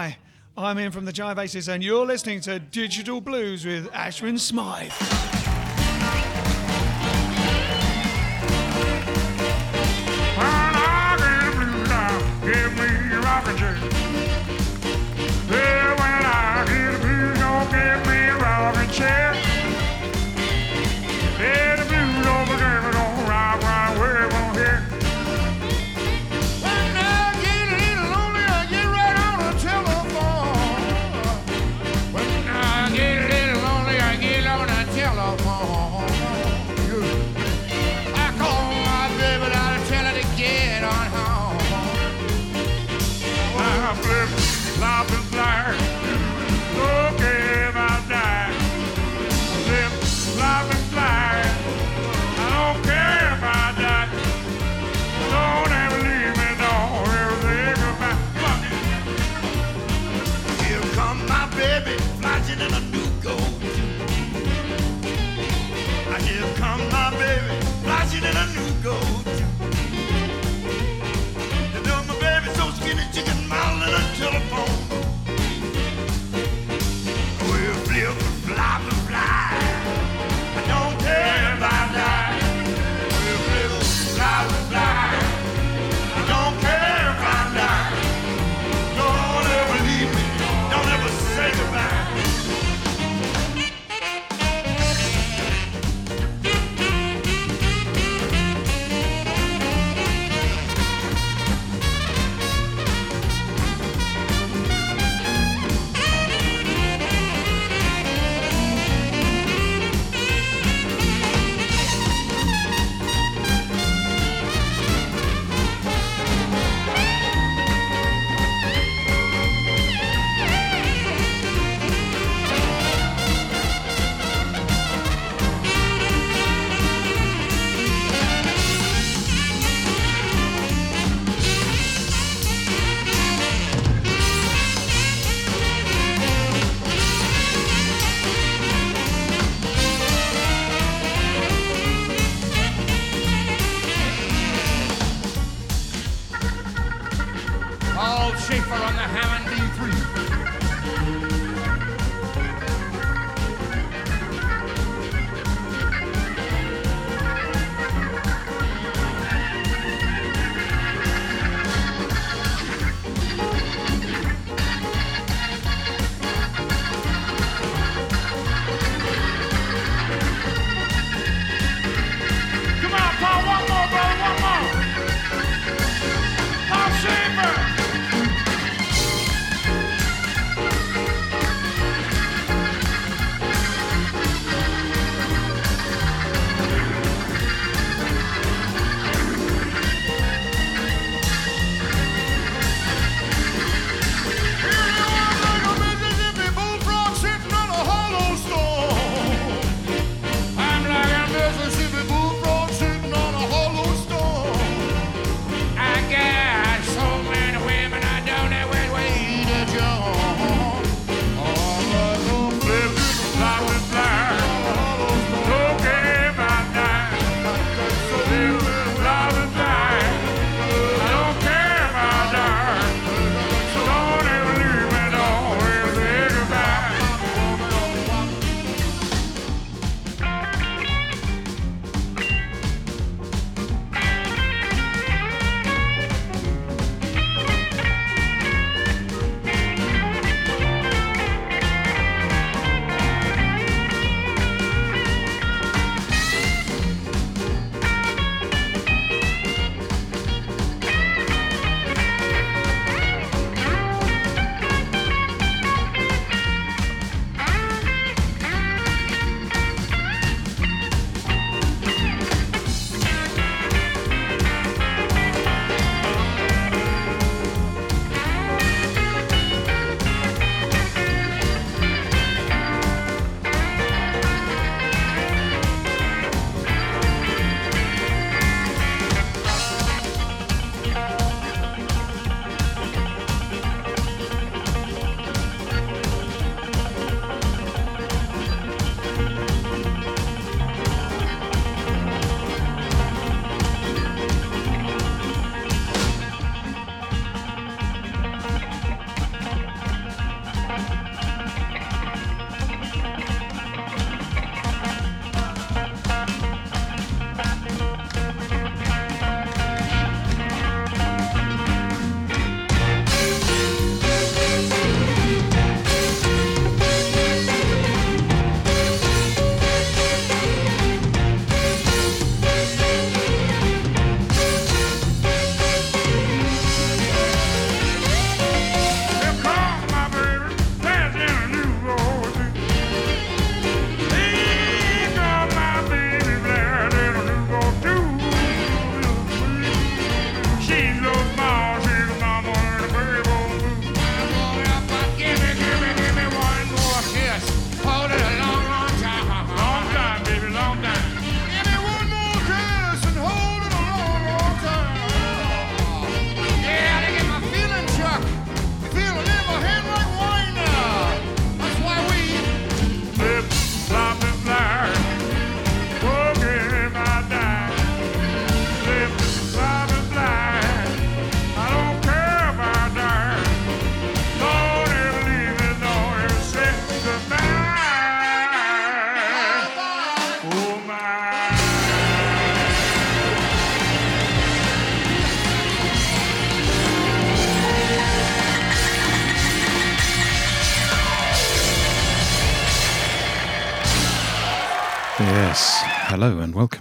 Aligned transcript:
Hi, 0.00 0.16
I'm 0.56 0.80
Ian 0.80 0.92
from 0.92 1.04
the 1.04 1.12
Jive 1.12 1.36
Aces, 1.36 1.68
and 1.68 1.84
you're 1.84 2.06
listening 2.06 2.40
to 2.48 2.58
Digital 2.58 3.20
Blues 3.20 3.66
with 3.66 3.90
Ashwin 3.92 4.38
Smythe. 4.38 4.90
Give 12.42 12.74
me 12.78 13.58
chair. 13.58 13.99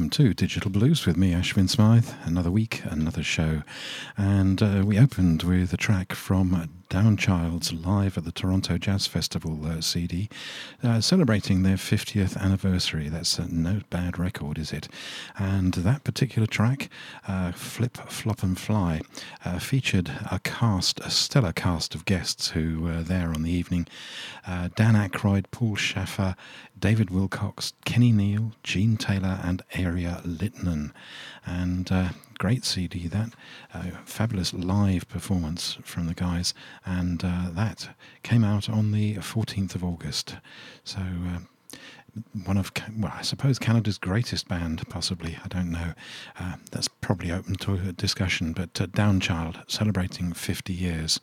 Welcome 0.09 0.25
to 0.25 0.33
Digital 0.33 0.71
Blues 0.71 1.05
with 1.05 1.17
me, 1.17 1.33
Ashwin 1.33 1.69
Smythe. 1.69 2.09
Another 2.23 2.49
week, 2.49 2.81
another 2.85 3.21
show. 3.21 3.61
And 4.17 4.59
uh, 4.59 4.81
we 4.83 4.97
opened 4.97 5.43
with 5.43 5.71
a 5.71 5.77
track 5.77 6.13
from 6.13 6.67
Downchild's 6.89 7.71
live 7.71 8.17
at 8.17 8.23
the 8.23 8.31
Toronto 8.31 8.79
Jazz 8.79 9.05
Festival 9.05 9.63
uh, 9.63 9.79
CD, 9.79 10.27
uh, 10.83 10.99
celebrating 11.01 11.61
their 11.61 11.75
50th 11.75 12.35
anniversary. 12.35 13.09
That's 13.09 13.37
no 13.37 13.81
bad 13.91 14.17
record, 14.17 14.57
is 14.57 14.73
it? 14.73 14.87
And 15.37 15.75
that 15.75 16.03
particular 16.03 16.47
track, 16.47 16.89
uh, 17.27 17.51
Flip, 17.51 17.95
Flop 17.95 18.41
and 18.41 18.59
Fly, 18.59 19.01
uh, 19.45 19.59
featured 19.59 20.09
a 20.31 20.39
cast, 20.39 20.99
a 21.01 21.11
stellar 21.11 21.53
cast 21.53 21.93
of 21.93 22.05
guests 22.05 22.49
who 22.49 22.81
were 22.81 23.03
there 23.03 23.31
on 23.31 23.43
the 23.43 23.51
evening. 23.51 23.85
Uh, 24.47 24.69
Dan 24.75 24.95
Aykroyd, 24.95 25.45
Paul 25.51 25.75
Shaffer, 25.75 26.35
David 26.79 27.09
Wilcox, 27.09 27.73
Kenny 27.85 28.11
Neal, 28.11 28.53
Gene 28.63 28.97
Taylor, 28.97 29.39
and 29.43 29.61
Aria 29.77 30.21
Littman. 30.25 30.91
And 31.45 31.91
uh, 31.91 32.09
great 32.37 32.63
CD, 32.65 33.07
that 33.07 33.33
uh, 33.73 33.91
fabulous 34.05 34.53
live 34.53 35.07
performance 35.07 35.77
from 35.83 36.07
the 36.07 36.13
guys, 36.13 36.53
and 36.85 37.23
uh, 37.23 37.49
that 37.51 37.89
came 38.23 38.43
out 38.43 38.69
on 38.69 38.91
the 38.91 39.15
14th 39.15 39.75
of 39.75 39.83
August. 39.83 40.37
So. 40.83 40.99
Uh, 40.99 41.39
one 42.45 42.57
of, 42.57 42.71
well, 42.97 43.13
I 43.15 43.21
suppose 43.21 43.59
Canada's 43.59 43.99
greatest 43.99 44.47
band, 44.47 44.81
possibly. 44.89 45.37
I 45.43 45.47
don't 45.47 45.71
know. 45.71 45.93
Uh, 46.39 46.55
that's 46.71 46.87
probably 46.87 47.31
open 47.31 47.55
to 47.57 47.93
discussion. 47.93 48.51
But 48.51 48.81
uh, 48.81 48.87
Downchild 48.87 49.69
celebrating 49.69 50.33
50 50.33 50.73
years. 50.73 51.19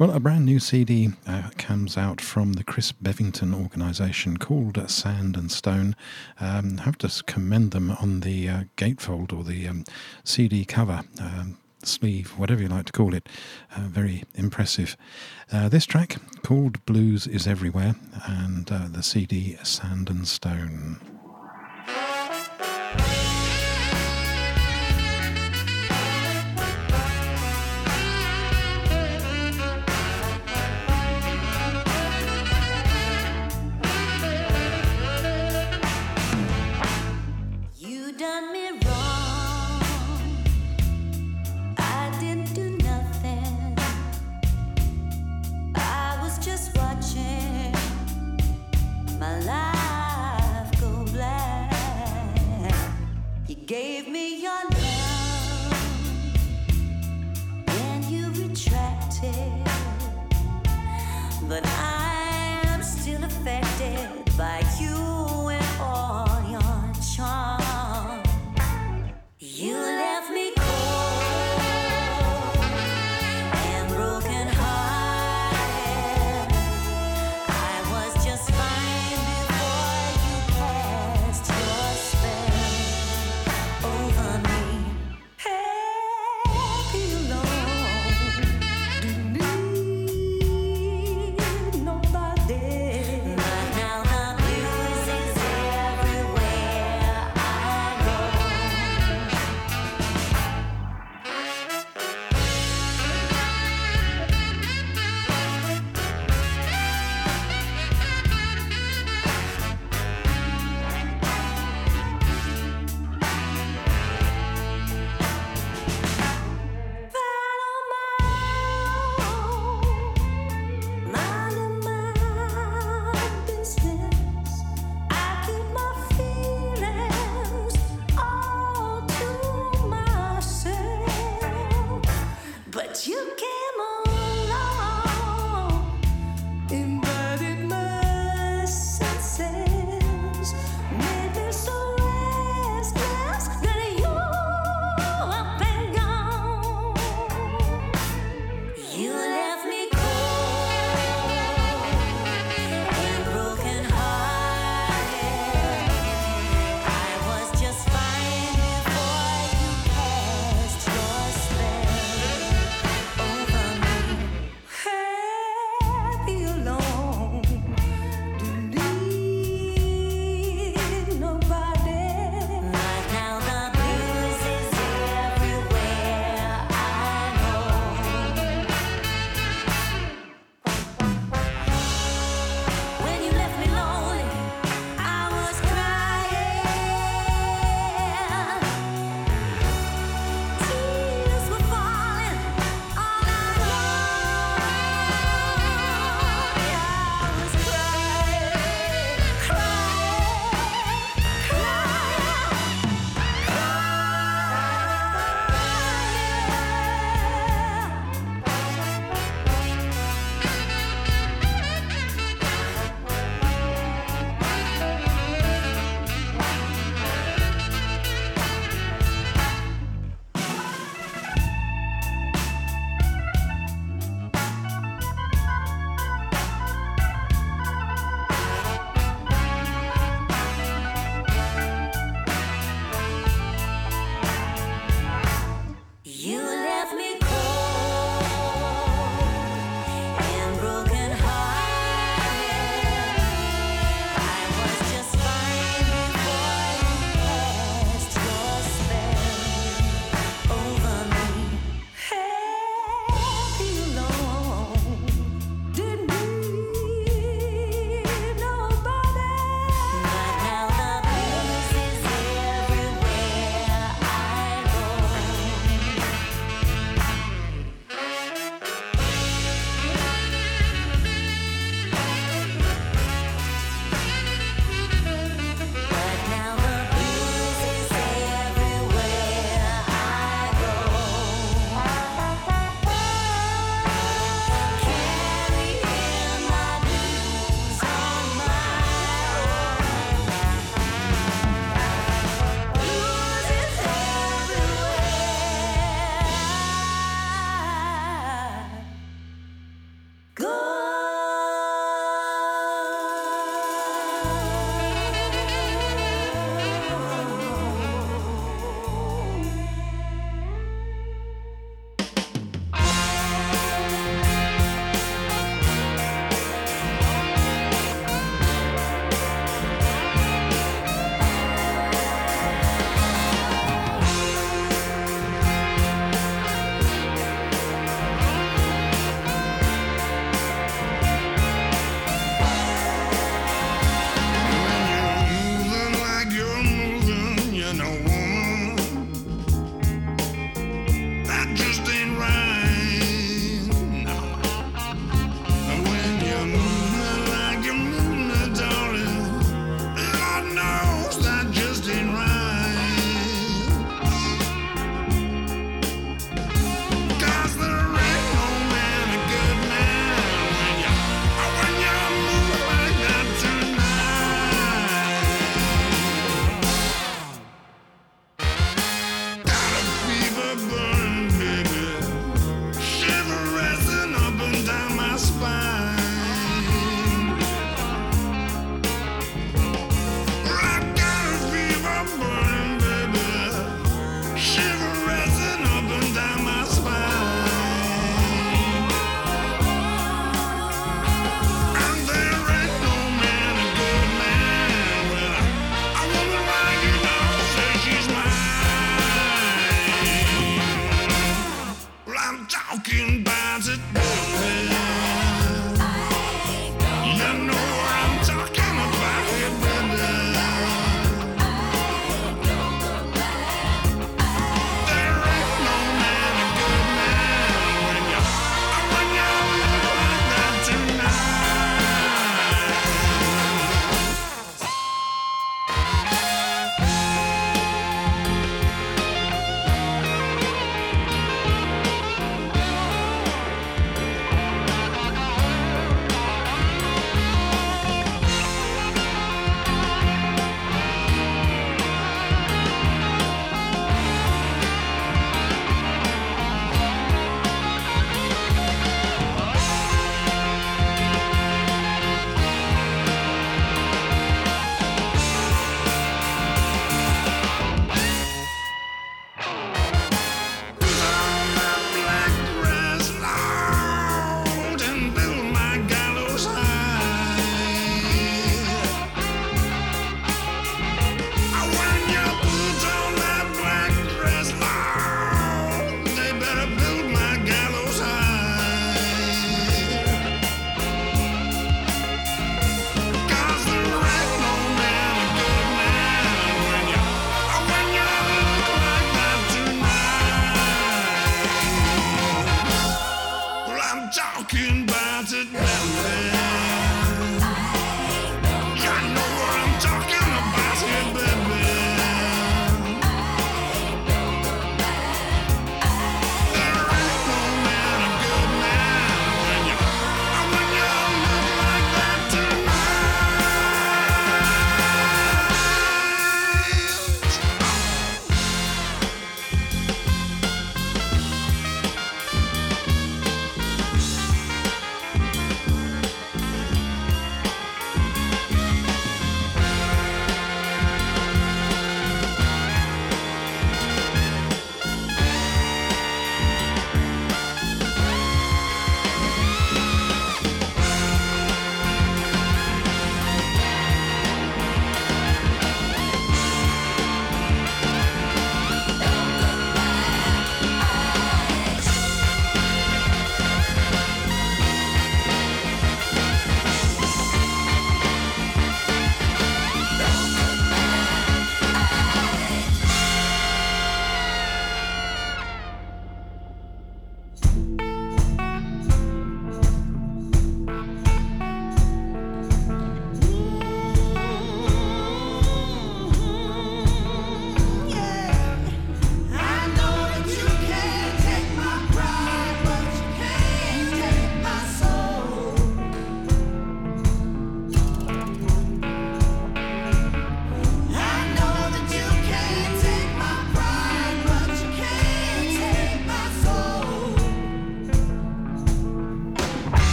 Well, 0.00 0.12
a 0.12 0.18
brand 0.18 0.46
new 0.46 0.60
CD 0.60 1.10
uh, 1.26 1.50
comes 1.58 1.98
out 1.98 2.22
from 2.22 2.54
the 2.54 2.64
Chris 2.64 2.90
Bevington 2.90 3.54
organisation 3.54 4.38
called 4.38 4.82
Sand 4.90 5.36
and 5.36 5.52
Stone. 5.52 5.94
Um, 6.40 6.78
I 6.78 6.84
have 6.84 6.96
to 6.98 7.22
commend 7.24 7.72
them 7.72 7.90
on 7.90 8.20
the 8.20 8.48
uh, 8.48 8.64
gatefold 8.78 9.30
or 9.30 9.44
the 9.44 9.68
um, 9.68 9.84
CD 10.24 10.64
cover. 10.64 11.02
Um, 11.20 11.58
sleeve, 11.82 12.30
whatever 12.38 12.62
you 12.62 12.68
like 12.68 12.86
to 12.86 12.92
call 12.92 13.12
it, 13.12 13.28
uh, 13.76 13.88
very 13.88 14.24
impressive. 14.34 14.96
Uh, 15.52 15.68
this 15.68 15.84
track 15.84 16.16
called 16.42 16.82
Blues 16.86 17.26
is 17.26 17.46
Everywhere 17.46 17.94
and 18.24 18.72
uh, 18.72 18.88
the 18.90 19.02
CD 19.02 19.58
Sand 19.62 20.08
and 20.08 20.26
Stone. 20.26 21.09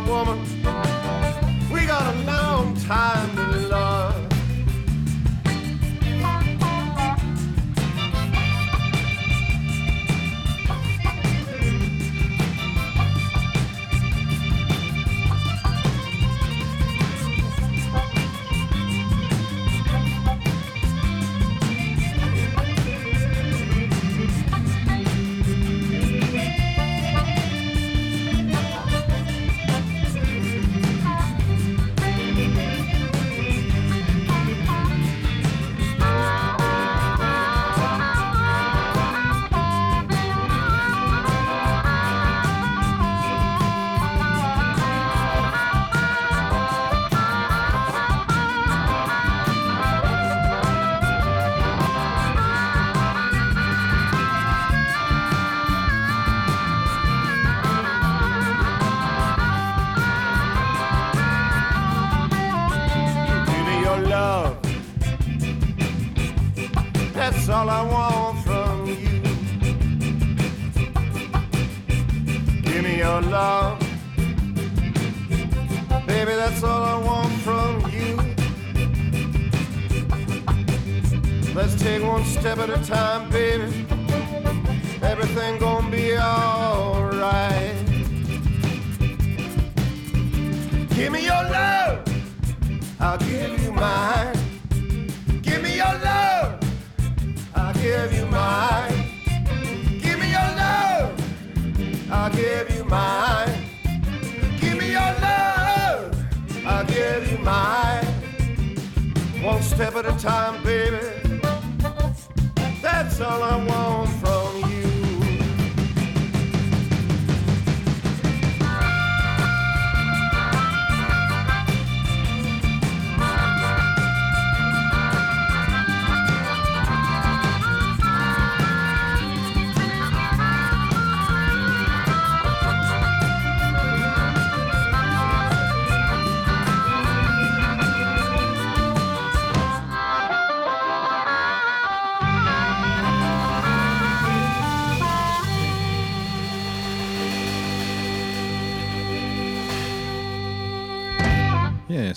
Woman. 0.00 0.40
We 1.70 1.86
got 1.86 2.14
a 2.14 2.18
long 2.26 2.74
time 2.80 3.43
I'll 93.14 93.20
give 93.20 93.62
you 93.62 93.70
mine. 93.70 94.34
Give 95.40 95.62
me 95.62 95.76
your 95.76 95.94
love. 96.02 96.58
I'll 97.54 97.72
give 97.74 98.12
you 98.12 98.26
mine. 98.26 99.04
Give 100.02 100.18
me 100.18 100.32
your 100.32 100.50
love. 100.58 102.10
I'll 102.10 102.32
give 102.32 102.74
you 102.74 102.84
mine. 102.84 103.54
Give 104.60 104.76
me 104.76 104.90
your 104.90 105.12
love. 105.22 106.26
I'll 106.66 106.84
give 106.86 107.30
you 107.30 107.38
mine. 107.38 108.04
One 109.44 109.62
step 109.62 109.94
at 109.94 110.06
a 110.06 110.18
time, 110.18 110.64
baby. 110.64 110.98
That's 112.82 113.20
all 113.20 113.44
I 113.44 113.64
want 113.64 114.23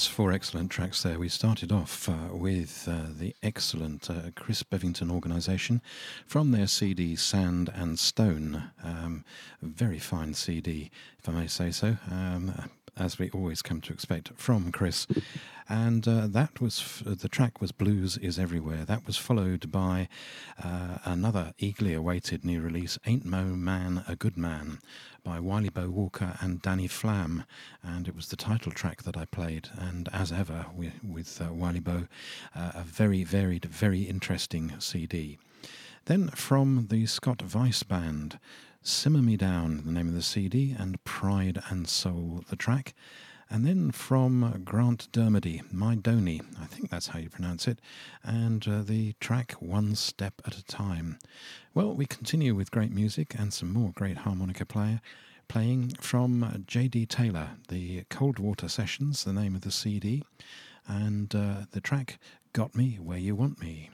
four 0.08 0.32
excellent 0.32 0.72
tracks 0.72 1.04
there. 1.04 1.20
We 1.20 1.30
started 1.30 1.72
off 1.72 2.10
uh, 2.10 2.30
with 2.32 2.88
uh, 2.90 3.08
the 3.18 3.36
excellent 3.44 4.10
uh, 4.10 4.32
Chris 4.36 4.64
Bevington 4.64 5.12
organisation 5.12 5.82
from 6.26 6.52
their 6.52 6.68
CD 6.68 7.16
Sand 7.16 7.70
and 7.74 7.98
Stone. 8.00 8.72
Um, 8.84 9.24
very 9.62 10.00
fine 10.00 10.34
CD, 10.34 10.90
if 11.20 11.30
I 11.30 11.32
may 11.34 11.48
say 11.48 11.72
so. 11.72 11.98
Um, 12.10 12.70
as 13.00 13.20
we 13.20 13.30
always 13.32 13.62
come 13.62 13.82
to 13.82 13.94
expect 13.94 14.32
from 14.36 14.72
Chris. 14.72 15.08
And 15.70 16.08
uh, 16.08 16.28
that 16.28 16.62
was 16.62 16.80
f- 16.80 17.04
the 17.06 17.28
track 17.28 17.60
was 17.60 17.72
Blues 17.74 18.18
is 18.18 18.40
Everywhere. 18.40 18.86
That 18.86 19.06
was 19.06 19.18
followed 19.18 19.70
by 19.72 20.08
uh, 20.64 21.00
another 21.04 21.54
eagerly 21.58 21.94
awaited 21.94 22.46
new 22.46 22.62
release, 22.62 22.98
Ain't 23.06 23.26
No 23.26 23.44
Man 23.44 24.04
a 24.08 24.16
Good 24.16 24.38
Man, 24.38 24.80
by 25.24 25.42
Wily 25.42 25.70
Bo 25.70 25.90
Walker 25.90 26.38
and 26.40 26.62
Danny 26.62 26.88
Flam. 26.88 27.44
And 27.84 28.08
it 28.08 28.16
was 28.16 28.30
the 28.30 28.38
title 28.38 28.72
track 28.72 29.04
that 29.04 29.18
I 29.18 29.26
played. 29.26 29.68
And 29.78 30.08
as 30.14 30.32
ever 30.32 30.68
with, 30.74 31.04
with 31.04 31.42
uh, 31.42 31.54
Wily 31.54 31.82
Bo, 31.82 32.08
uh, 32.56 32.72
a 32.74 32.84
very 32.84 33.26
varied, 33.26 33.66
very 33.66 34.04
interesting 34.04 34.74
CD. 34.80 35.38
Then 36.06 36.30
from 36.30 36.88
the 36.90 37.06
Scott 37.08 37.44
Weiss 37.54 37.84
Band, 37.84 38.40
Simmer 38.82 39.22
Me 39.22 39.36
Down, 39.38 39.84
the 39.86 39.92
name 39.92 40.08
of 40.08 40.14
the 40.14 40.22
CD, 40.22 40.76
and 40.78 41.04
Pride 41.04 41.62
and 41.70 41.88
Soul, 41.88 42.44
the 42.50 42.56
track. 42.56 42.94
And 43.50 43.66
then 43.66 43.92
from 43.92 44.62
Grant 44.66 45.10
Dermody, 45.12 45.62
My 45.72 45.96
Dony, 45.96 46.42
I 46.62 46.66
think 46.66 46.90
that's 46.90 47.08
how 47.08 47.20
you 47.20 47.30
pronounce 47.30 47.68
it, 47.68 47.80
and 48.24 48.68
uh, 48.68 48.82
the 48.82 49.14
track 49.20 49.54
One 49.60 49.96
Step 49.96 50.42
at 50.46 50.58
a 50.58 50.66
Time. 50.66 51.18
Well, 51.74 51.94
we 51.94 52.06
continue 52.06 52.56
with 52.56 52.72
great 52.72 52.92
music 52.92 53.36
and 53.38 53.54
some 53.54 53.72
more 53.72 53.92
great 53.96 54.18
harmonica 54.18 54.66
player 54.66 55.02
playing 55.48 55.94
from 56.02 56.64
J.D. 56.68 57.06
Taylor, 57.06 57.52
the 57.70 58.04
Coldwater 58.10 58.68
Sessions, 58.68 59.24
the 59.24 59.34
name 59.34 59.56
of 59.56 59.62
the 59.62 59.72
CD, 59.72 60.24
and 60.88 61.34
uh, 61.34 61.66
the 61.72 61.82
track 61.82 62.20
Got 62.52 62.76
Me 62.76 62.98
Where 63.02 63.18
You 63.18 63.36
Want 63.36 63.62
Me. 63.62 63.90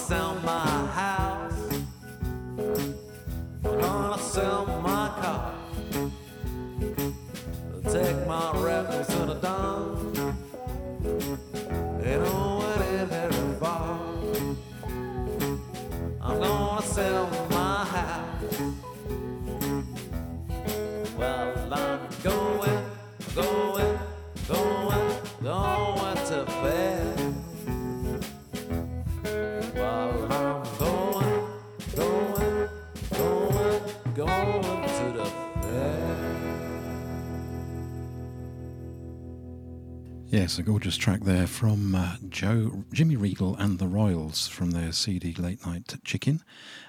sell 0.00 0.34
my 0.42 0.86
house. 1.00 1.52
I'm 3.64 3.80
gonna 3.80 4.18
sell 4.18 4.66
my 4.82 5.08
car. 5.20 5.59
Track 41.00 41.20
there 41.22 41.46
from 41.46 41.94
uh, 41.94 42.16
Joe, 42.28 42.84
Jimmy 42.92 43.16
Regal 43.16 43.56
and 43.56 43.78
the 43.78 43.88
Royals 43.88 44.46
from 44.46 44.72
their 44.72 44.92
CD 44.92 45.32
Late 45.32 45.64
Night 45.64 45.94
Chicken 46.04 46.42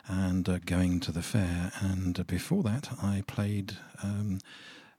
and 0.06 0.50
uh, 0.50 0.60
Going 0.65 1.00
to 1.00 1.13
the 1.13 1.21
Fair. 1.21 1.71
And 1.80 2.19
uh, 2.19 2.24
before 2.24 2.62
that, 2.63 2.89
I 3.02 3.24
played. 3.26 3.78
Um, 4.04 4.39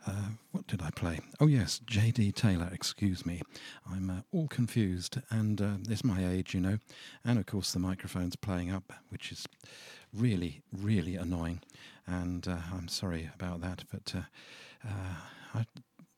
uh, 0.07 0.31
what 0.53 0.67
did 0.67 0.81
I 0.81 0.89
play? 0.91 1.21
Oh, 1.41 1.47
yes, 1.47 1.79
J.D. 1.85 2.33
Taylor, 2.33 2.71
excuse 2.73 3.27
me. 3.27 3.43
I'm 3.89 4.09
uh, 4.09 4.21
all 4.33 4.49
confused, 4.49 5.19
and 5.31 5.61
uh, 5.61 5.75
it's 5.91 6.03
my 6.03 6.27
age, 6.27 6.55
you 6.55 6.61
know. 6.61 6.79
And 7.23 7.39
of 7.39 7.45
course, 7.45 7.71
the 7.71 7.79
microphone's 7.79 8.35
playing 8.35 8.73
up, 8.73 8.95
which 9.11 9.31
is 9.31 9.47
really, 10.15 10.63
really 10.73 11.17
annoying. 11.17 11.61
And 12.07 12.49
I'm 12.49 12.89
sorry 12.89 13.31
about 13.35 13.61
that, 13.61 13.85
but 13.93 14.15
I 15.55 15.67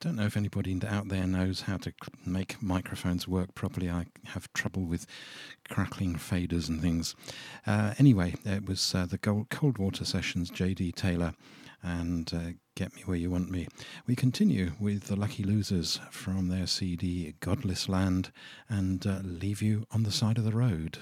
don't 0.05 0.17
know 0.17 0.27
if 0.27 0.37
anybody 0.37 0.79
out 0.87 1.09
there 1.09 1.27
knows 1.27 1.63
how 1.63 1.79
to 1.79 1.91
make 2.27 2.63
microphones 2.63 3.27
work 3.27 3.55
properly. 3.55 3.89
I 3.89 4.05
have 4.27 4.53
trouble 4.53 4.83
with 4.83 5.07
crackling 5.71 6.17
faders 6.17 6.69
and 6.69 6.83
things. 6.83 7.15
Uh, 7.67 7.95
anyway, 7.99 8.35
it 8.45 8.69
was 8.69 8.95
uh, 8.95 9.07
the 9.07 9.17
Coldwater 9.17 10.05
Sessions, 10.05 10.51
J.D. 10.51 10.93
Taylor, 10.93 11.33
and 11.83 12.31
uh, 12.35 12.53
Get 12.75 12.95
Me 12.95 13.01
Where 13.07 13.17
You 13.17 13.31
Want 13.31 13.51
Me. 13.51 13.67
We 14.07 14.15
continue 14.15 14.73
with 14.79 15.05
the 15.05 15.17
Lucky 15.17 15.43
Losers 15.43 15.99
from 16.11 16.49
their 16.49 16.67
CD 16.67 17.33
Godless 17.41 17.89
Land 17.89 18.31
and 18.69 19.07
uh, 19.07 19.21
Leave 19.25 19.63
You 19.63 19.87
on 19.91 20.03
the 20.03 20.13
Side 20.13 20.37
of 20.37 20.45
the 20.45 20.53
Road. 20.53 20.99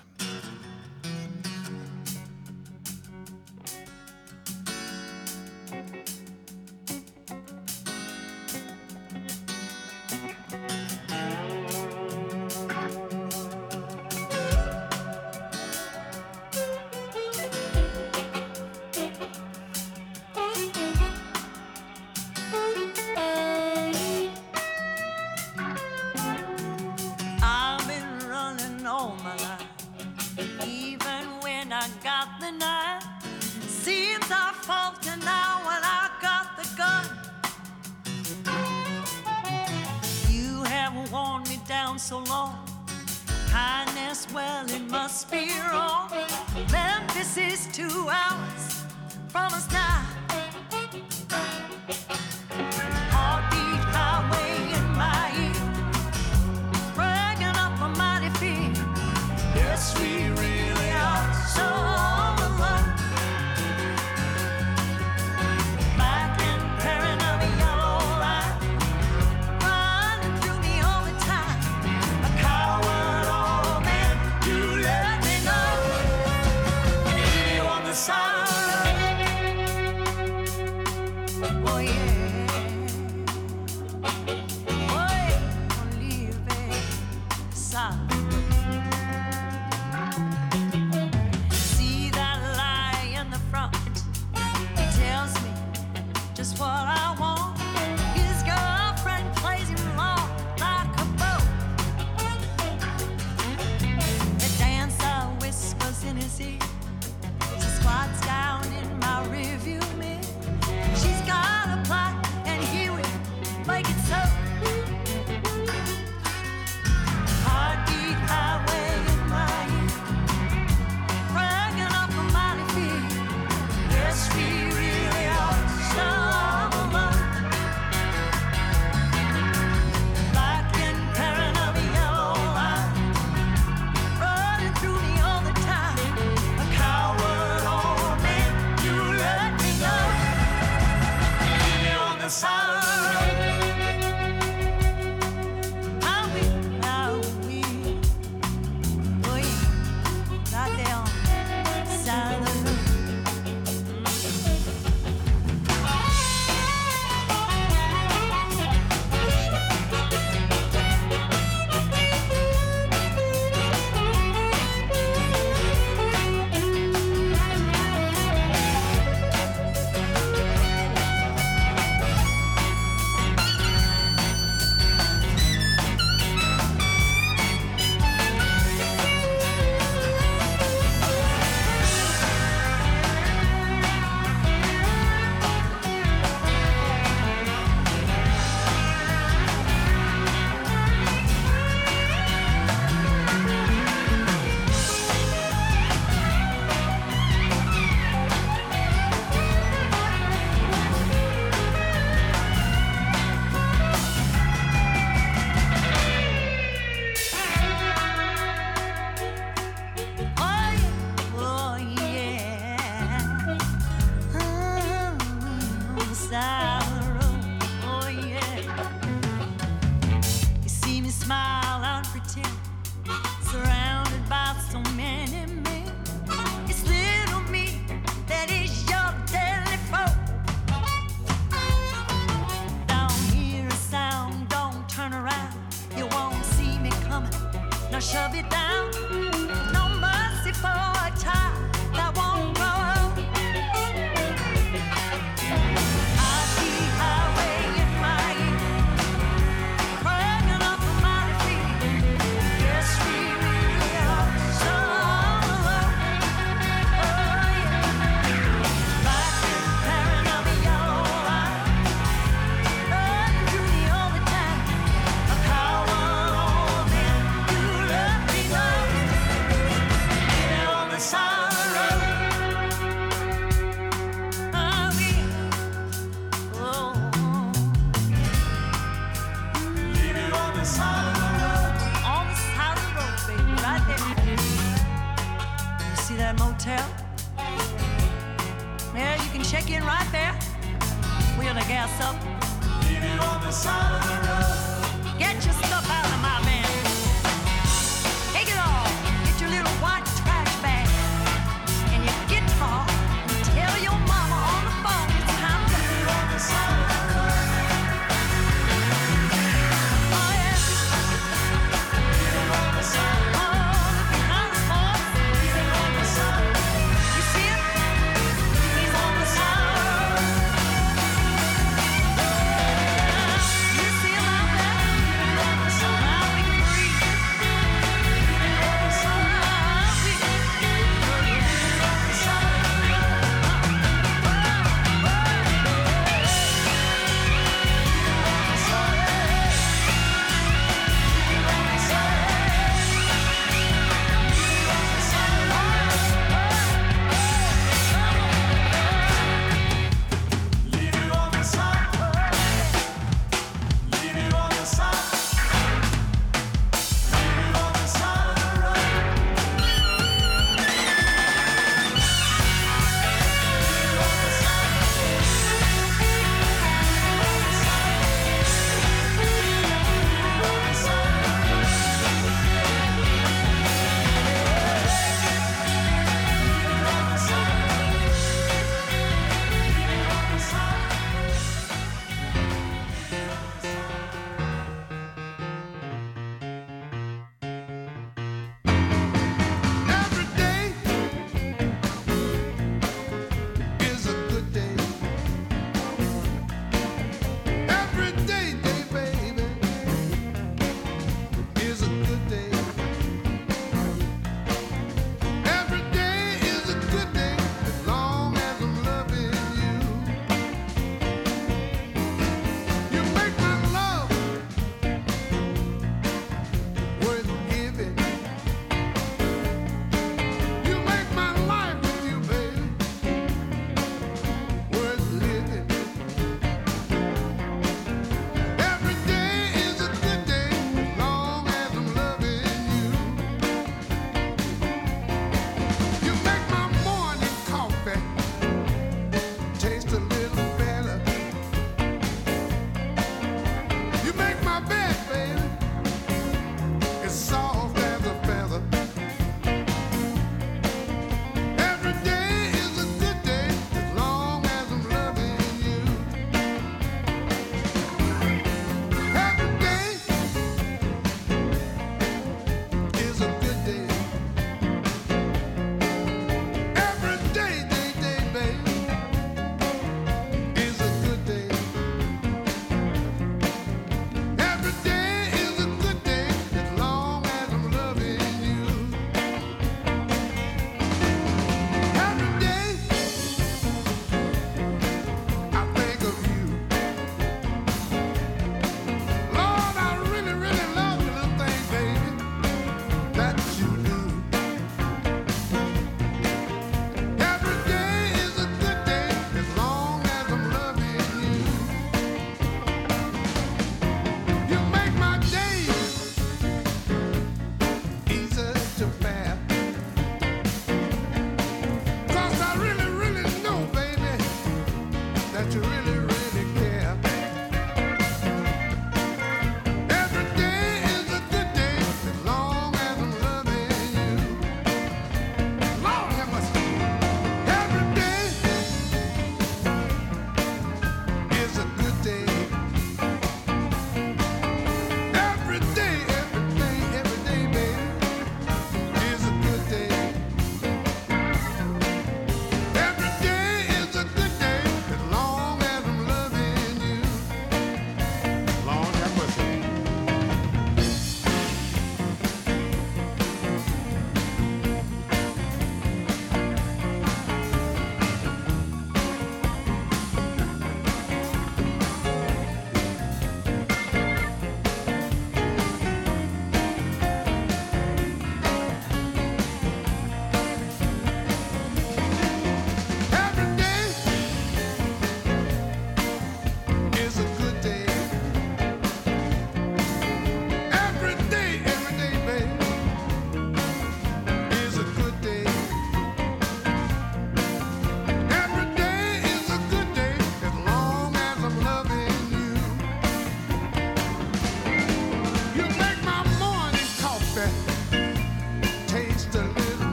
shove 238.03 238.35
it 238.35 238.51
down. 238.51 238.92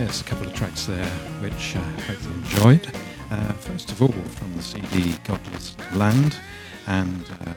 Yes, 0.00 0.22
a 0.22 0.24
couple 0.24 0.46
of 0.46 0.54
tracks 0.54 0.86
there 0.86 1.04
which 1.42 1.76
uh, 1.76 1.80
I 1.80 2.00
hope 2.00 2.22
you 2.22 2.30
enjoyed. 2.30 2.90
Uh, 3.30 3.52
first 3.52 3.92
of 3.92 4.00
all, 4.00 4.08
from 4.08 4.56
the 4.56 4.62
CD 4.62 5.14
Godless 5.24 5.76
Land 5.94 6.36
and 6.86 7.22
uh, 7.44 7.52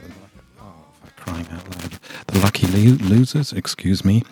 crying 1.16 1.46
out 1.50 1.64
loud, 1.74 1.98
Lucky 2.34 2.66
Lo- 2.66 2.96
Losers, 3.00 3.52
excuse 3.52 4.04
me, 4.04 4.24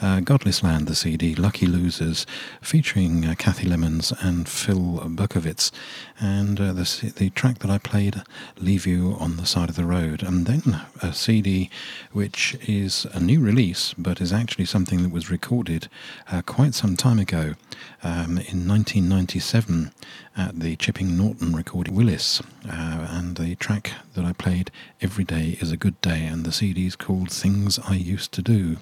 uh, 0.00 0.20
Godless 0.20 0.62
Land, 0.62 0.86
the 0.86 0.94
CD, 0.94 1.34
Lucky 1.34 1.66
Losers, 1.66 2.26
featuring 2.62 3.26
uh, 3.26 3.34
Cathy 3.36 3.68
Lemons 3.68 4.12
and 4.20 4.48
Phil 4.48 5.00
Berkowitz. 5.04 5.70
And 6.18 6.58
uh, 6.58 6.72
the, 6.72 7.12
the 7.16 7.30
track 7.30 7.58
that 7.58 7.70
I 7.70 7.76
played, 7.78 8.22
Leave 8.58 8.86
You 8.86 9.14
on 9.18 9.36
the 9.36 9.46
Side 9.46 9.68
of 9.68 9.76
the 9.76 9.84
Road. 9.84 10.22
And 10.22 10.46
then 10.46 10.80
a 11.02 11.12
CD 11.12 11.70
which 12.12 12.56
is 12.66 13.06
a 13.12 13.20
new 13.20 13.40
release, 13.40 13.94
but 13.96 14.20
is 14.20 14.32
actually 14.32 14.64
something 14.64 15.02
that 15.02 15.12
was 15.12 15.30
recorded 15.30 15.88
uh, 16.32 16.42
quite 16.42 16.74
some 16.74 16.96
time 16.96 17.18
ago 17.18 17.54
um, 18.02 18.38
in 18.38 18.66
1997 18.66 19.92
at 20.36 20.60
the 20.60 20.76
Chipping 20.76 21.16
Norton 21.16 21.54
recording 21.54 21.94
Willis. 21.94 22.40
Uh, 22.68 23.06
and 23.10 23.36
the 23.36 23.54
track 23.56 23.92
that 24.14 24.24
I 24.24 24.32
played, 24.32 24.70
Every 25.00 25.24
Day 25.24 25.58
is 25.60 25.70
a 25.72 25.76
Good 25.76 26.00
Day, 26.00 26.24
and 26.26 26.44
the 26.44 26.52
CD 26.52 26.86
is 26.86 26.96
called 26.96 27.30
Things 27.50 27.80
I 27.80 27.94
Used 27.94 28.30
to 28.32 28.42
Do. 28.42 28.76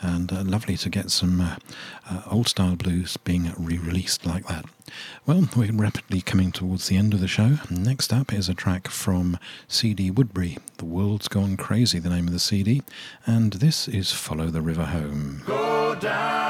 And 0.00 0.32
uh, 0.32 0.44
lovely 0.44 0.76
to 0.76 0.88
get 0.88 1.10
some 1.10 1.40
uh, 1.40 1.56
uh, 2.08 2.22
old 2.30 2.46
style 2.46 2.76
blues 2.76 3.16
being 3.16 3.52
re 3.58 3.76
released 3.76 4.24
like 4.24 4.46
that. 4.46 4.66
Well, 5.26 5.48
we're 5.56 5.72
rapidly 5.72 6.20
coming 6.20 6.52
towards 6.52 6.86
the 6.86 6.96
end 6.96 7.12
of 7.12 7.20
the 7.20 7.26
show. 7.26 7.58
Next 7.70 8.12
up 8.12 8.32
is 8.32 8.48
a 8.48 8.54
track 8.54 8.86
from 8.86 9.36
CD 9.66 10.12
Woodbury. 10.12 10.58
The 10.76 10.84
World's 10.84 11.26
Gone 11.26 11.56
Crazy, 11.56 11.98
the 11.98 12.10
name 12.10 12.28
of 12.28 12.32
the 12.32 12.38
CD, 12.38 12.82
and 13.26 13.54
this 13.54 13.88
is 13.88 14.12
Follow 14.12 14.46
the 14.46 14.62
River 14.62 14.84
Home. 14.84 15.42
Go 15.44 15.96
down. 15.96 16.46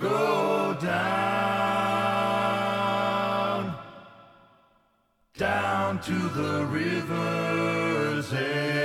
Go 0.00 0.76
down. 0.80 1.34
Down 5.94 6.02
to 6.02 6.28
the 6.30 6.64
river's 6.66 8.32
edge. 8.32 8.83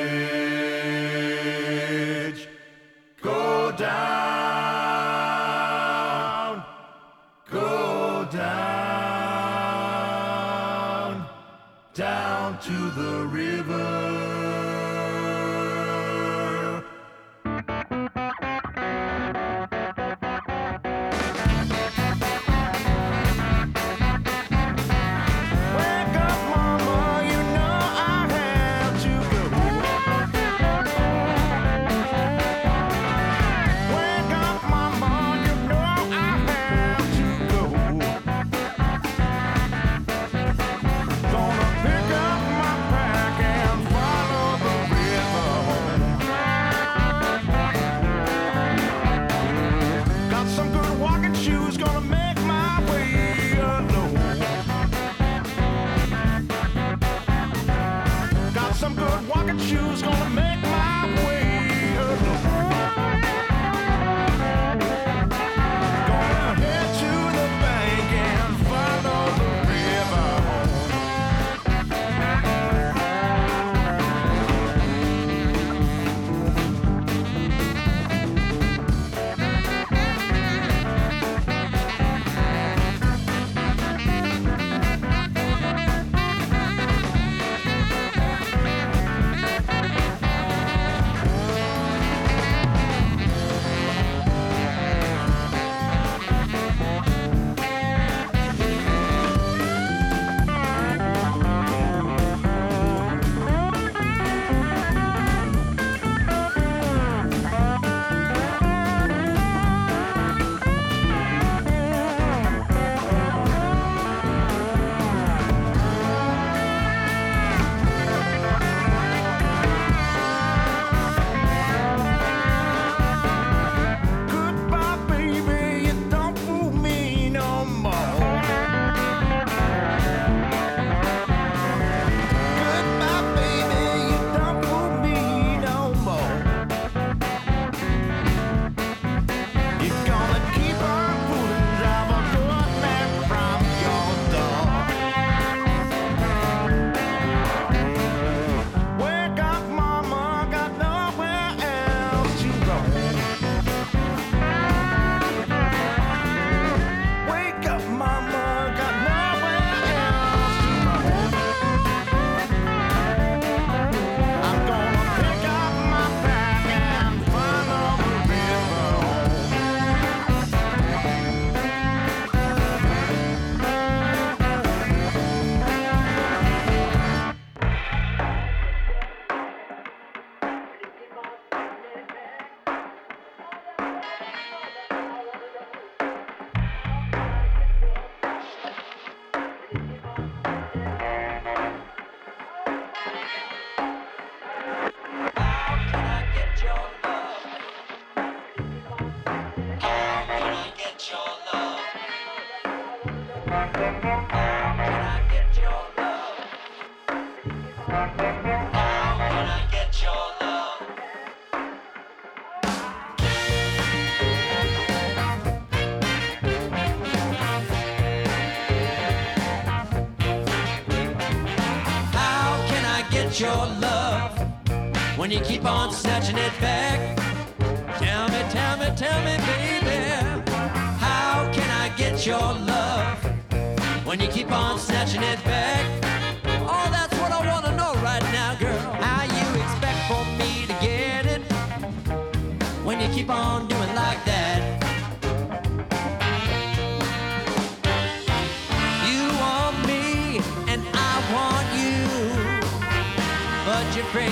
You're 253.95 254.05
afraid 254.05 254.31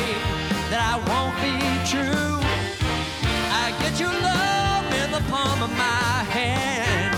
that 0.70 0.82
I 0.84 0.96
won't 1.08 1.36
be 1.40 1.56
true. 1.88 2.36
I 3.64 3.72
get 3.82 4.00
your 4.00 4.12
love 4.12 4.86
in 5.02 5.12
the 5.12 5.24
palm 5.32 5.64
of 5.64 5.72
my 5.72 6.24
hand. 6.36 7.16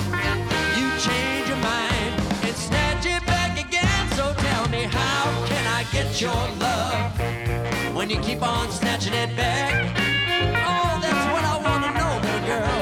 You 0.77 0.87
change 1.01 1.47
your 1.49 1.57
mind 1.57 2.13
and 2.45 2.55
snatch 2.55 3.05
it 3.05 3.25
back 3.25 3.57
again. 3.59 4.03
So 4.15 4.33
tell 4.33 4.69
me, 4.69 4.83
how 4.83 5.45
can 5.47 5.65
I 5.67 5.83
get 5.91 6.21
your 6.21 6.41
love 6.61 7.95
when 7.95 8.09
you 8.09 8.19
keep 8.19 8.41
on 8.41 8.71
snatching 8.71 9.13
it 9.13 9.35
back? 9.35 9.73
Oh, 10.69 10.99
that's 11.01 11.25
what 11.33 11.43
I 11.43 11.55
want 11.65 11.81
to 11.85 11.91
know, 11.97 12.11
little 12.25 12.45
girl. 12.47 12.81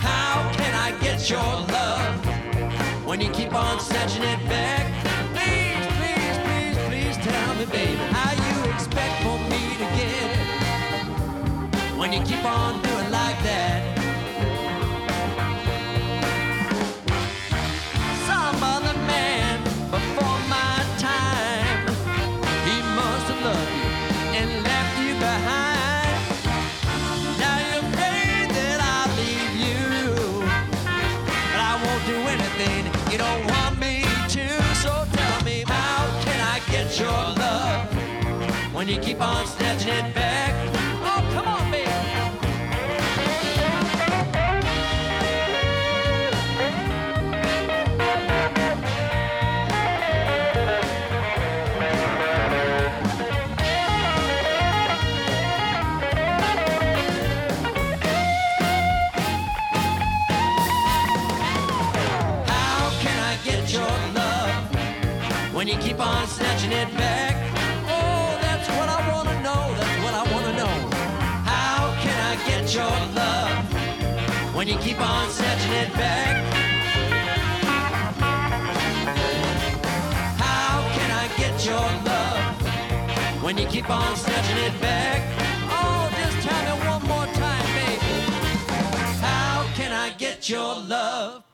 How 0.00 0.52
can 0.52 0.74
I 0.74 0.90
get 1.00 1.30
your 1.30 1.50
love 1.76 3.06
when 3.06 3.20
you 3.20 3.30
keep 3.30 3.54
on 3.54 3.80
snatching 3.80 4.22
it 4.22 4.48
back? 4.48 4.93
When 12.04 12.12
you 12.12 12.20
keep 12.20 12.44
on 12.44 12.82
doing 12.82 13.10
like 13.10 13.38
that. 13.42 13.80
Some 18.28 18.62
other 18.62 18.92
man 19.08 19.62
before 19.90 20.38
my 20.52 20.84
time, 20.98 21.86
he 22.68 22.76
must 22.98 23.26
have 23.32 23.42
loved 23.48 23.72
you 23.78 23.90
and 24.38 24.50
left 24.68 24.94
you 25.00 25.14
behind. 25.28 26.20
Now 27.40 27.56
you're 27.64 27.84
afraid 27.88 28.46
that 28.58 28.78
I'll 28.92 29.12
leave 29.22 29.54
you, 29.64 29.80
but 31.52 31.60
I 31.70 31.74
won't 31.82 32.04
do 32.04 32.18
anything 32.36 32.82
you 33.10 33.16
don't 33.16 33.44
want 33.46 33.78
me 33.80 34.04
to. 34.36 34.46
So 34.84 34.92
tell 35.10 35.42
me, 35.42 35.64
how 35.66 36.04
can 36.20 36.38
I 36.54 36.60
get 36.70 37.00
your 37.00 37.22
love 37.44 38.74
when 38.74 38.88
you 38.88 38.98
keep 38.98 39.22
on 39.22 39.46
snatching 39.46 40.04
it 40.04 40.14
back? 40.14 40.63
When 74.64 74.72
you 74.72 74.82
keep 74.82 74.98
on 74.98 75.28
snatching 75.28 75.72
it 75.72 75.92
back? 75.92 76.54
How 80.38 80.80
can 80.94 81.10
I 81.10 81.28
get 81.36 81.66
your 81.66 81.86
love 82.10 83.42
when 83.42 83.58
you 83.58 83.66
keep 83.66 83.90
on 83.90 84.16
snatching 84.16 84.56
it 84.56 84.80
back? 84.80 85.20
Oh, 85.68 86.10
just 86.16 86.48
tell 86.48 86.78
me 86.78 86.86
one 86.88 87.02
more 87.02 87.26
time, 87.34 87.66
baby. 87.74 88.16
How 89.20 89.70
can 89.74 89.92
I 89.92 90.14
get 90.16 90.48
your 90.48 90.74
love? 90.76 91.44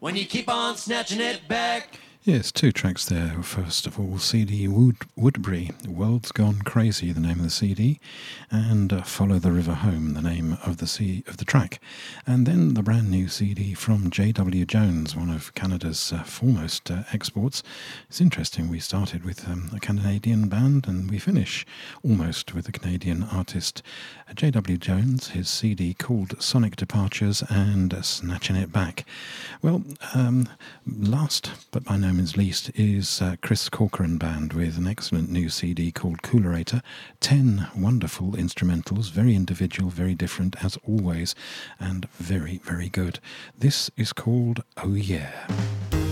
when 0.00 0.14
you 0.14 0.26
keep 0.26 0.50
on 0.50 0.76
snatching 0.76 1.20
it 1.20 1.48
back. 1.48 1.98
Yes, 2.26 2.50
two 2.50 2.72
tracks 2.72 3.04
there. 3.04 3.42
First 3.42 3.86
of 3.86 4.00
all, 4.00 4.16
CD 4.16 4.66
Wood, 4.66 4.96
Woodbury, 5.14 5.72
World's 5.86 6.32
Gone 6.32 6.62
Crazy, 6.62 7.12
the 7.12 7.20
name 7.20 7.36
of 7.36 7.42
the 7.42 7.50
CD, 7.50 8.00
and 8.50 8.94
uh, 8.94 9.02
Follow 9.02 9.38
the 9.38 9.52
River 9.52 9.74
Home, 9.74 10.14
the 10.14 10.22
name 10.22 10.56
of 10.64 10.78
the 10.78 10.86
C- 10.86 11.22
of 11.26 11.36
the 11.36 11.44
track, 11.44 11.82
and 12.26 12.46
then 12.46 12.72
the 12.72 12.82
brand 12.82 13.10
new 13.10 13.28
CD 13.28 13.74
from 13.74 14.08
J.W. 14.08 14.64
Jones, 14.64 15.14
one 15.14 15.28
of 15.28 15.54
Canada's 15.54 16.14
uh, 16.14 16.22
foremost 16.22 16.90
uh, 16.90 17.02
exports. 17.12 17.62
It's 18.08 18.22
interesting. 18.22 18.70
We 18.70 18.80
started 18.80 19.22
with 19.22 19.46
um, 19.46 19.68
a 19.76 19.78
Canadian 19.78 20.48
band, 20.48 20.88
and 20.88 21.10
we 21.10 21.18
finish 21.18 21.66
almost 22.02 22.54
with 22.54 22.66
a 22.66 22.72
Canadian 22.72 23.24
artist, 23.24 23.82
uh, 24.30 24.32
J.W. 24.32 24.78
Jones. 24.78 25.28
His 25.28 25.50
CD 25.50 25.92
called 25.92 26.42
Sonic 26.42 26.76
Departures 26.76 27.42
and 27.50 27.92
uh, 27.92 28.00
Snatching 28.00 28.56
It 28.56 28.72
Back. 28.72 29.04
Well, 29.60 29.84
um, 30.14 30.48
last 30.86 31.50
but 31.70 31.84
by 31.84 31.98
no 31.98 32.13
least 32.36 32.70
is 32.74 33.20
uh, 33.20 33.36
Chris 33.42 33.68
Corcoran 33.68 34.18
Band 34.18 34.52
with 34.52 34.78
an 34.78 34.86
excellent 34.86 35.30
new 35.30 35.48
CD 35.48 35.90
called 35.90 36.22
Coolerator. 36.22 36.80
Ten 37.20 37.68
wonderful 37.76 38.32
instrumentals, 38.32 39.10
very 39.10 39.34
individual, 39.34 39.90
very 39.90 40.14
different 40.14 40.62
as 40.64 40.78
always, 40.86 41.34
and 41.80 42.08
very, 42.10 42.58
very 42.58 42.88
good. 42.88 43.20
This 43.56 43.90
is 43.96 44.12
called 44.12 44.62
Oh 44.76 44.94
Yeah. 44.94 46.03